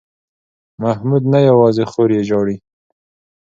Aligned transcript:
محمود 0.83 1.23
نه 1.33 1.39
یوازې 1.49 1.83
خور 1.91 2.09
یې 2.17 2.21
ژاړي. 2.29 2.57